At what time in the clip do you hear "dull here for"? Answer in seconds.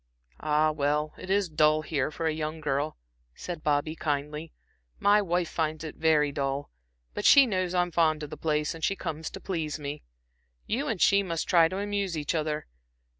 1.47-2.25